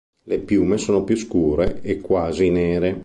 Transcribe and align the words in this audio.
Le 0.23 0.39
piume 0.39 0.79
sono 0.79 1.03
più 1.03 1.15
scure 1.15 1.83
e 1.83 1.99
quasi 2.01 2.49
nere. 2.49 2.99